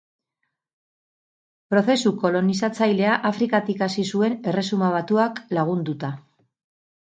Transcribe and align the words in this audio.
Prozesu 1.73 2.13
kolonizatzailea 2.23 3.13
Afrikatik 3.33 3.87
hasi 3.89 4.09
zuen 4.15 4.41
Erresuma 4.53 4.93
Batuak 4.99 5.47
lagunduta. 5.61 6.15